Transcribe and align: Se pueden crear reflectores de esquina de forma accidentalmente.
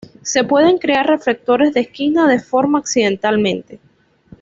Se 0.23 0.43
pueden 0.43 0.79
crear 0.79 1.05
reflectores 1.05 1.75
de 1.75 1.81
esquina 1.81 2.27
de 2.27 2.39
forma 2.39 2.79
accidentalmente. 2.79 3.79